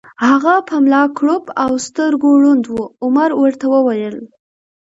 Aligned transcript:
هغه 0.27 0.53
په 0.67 0.75
ملا 0.83 1.03
کړوپ 1.17 1.45
او 1.63 1.71
سترګو 1.87 2.29
ړوند 2.41 2.63
و، 2.71 2.75
عمر 3.03 3.29
ورته 3.41 3.65
وویل: 3.73 4.15